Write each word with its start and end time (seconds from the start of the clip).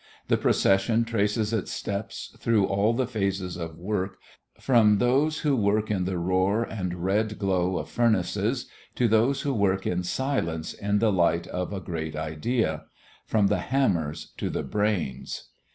The 0.29 0.37
procession 0.37 1.05
traces 1.05 1.53
its 1.53 1.71
steps 1.71 2.35
through 2.39 2.65
all 2.65 2.95
the 2.95 3.05
phases 3.05 3.55
of 3.55 3.77
work, 3.77 4.17
from 4.59 4.97
those 4.97 5.41
who 5.41 5.55
work 5.55 5.91
in 5.91 6.05
the 6.05 6.17
roar 6.17 6.63
and 6.63 7.03
red 7.03 7.37
glow 7.37 7.77
of 7.77 7.87
furnaces 7.87 8.65
to 8.95 9.07
those 9.07 9.41
who 9.41 9.53
work 9.53 9.85
in 9.85 10.01
silence 10.01 10.73
in 10.73 10.97
the 10.97 11.11
light 11.11 11.45
of 11.45 11.71
a 11.71 11.79
great 11.79 12.15
idea: 12.15 12.85
from 13.27 13.45
the 13.45 13.59
hammers 13.59 14.33
to 14.37 14.49
the 14.49 14.63
brains. 14.63 15.49